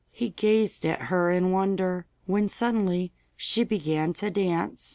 He 0.09 0.31
gazed 0.31 0.83
at 0.83 0.99
her 1.13 1.29
in 1.29 1.51
wonder, 1.51 2.07
when 2.25 2.49
suddenly 2.49 3.11
she 3.37 3.63
began 3.63 4.13
to 4.13 4.31
dance. 4.31 4.89